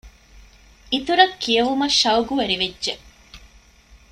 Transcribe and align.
އިތުރަށް 0.91 1.35
ކިޔެވުމަށް 1.41 1.97
ޝަައުޤުވެރިވެއްޖެ 2.01 2.93